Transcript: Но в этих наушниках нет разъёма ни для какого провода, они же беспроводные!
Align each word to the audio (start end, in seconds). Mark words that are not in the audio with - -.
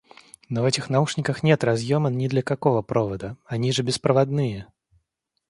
Но 0.49 0.63
в 0.63 0.65
этих 0.65 0.89
наушниках 0.89 1.43
нет 1.43 1.63
разъёма 1.63 2.09
ни 2.09 2.27
для 2.27 2.41
какого 2.41 2.81
провода, 2.81 3.37
они 3.45 3.71
же 3.71 3.83
беспроводные! 3.83 4.65